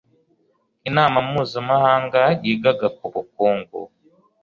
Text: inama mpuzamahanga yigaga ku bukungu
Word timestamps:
inama 0.89 1.17
mpuzamahanga 1.27 2.21
yigaga 2.45 2.87
ku 2.97 3.05
bukungu 3.13 3.79